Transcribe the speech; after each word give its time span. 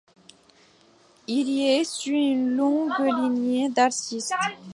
Il 1.27 1.47
est 1.61 1.81
issu 1.81 2.09
d'une 2.09 2.55
longue 2.57 2.89
lignée 2.97 3.69
d'artistes. 3.69 4.33